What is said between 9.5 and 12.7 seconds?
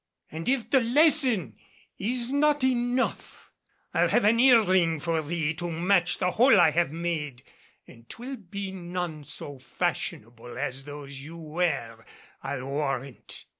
fashionable as those you wear, I'll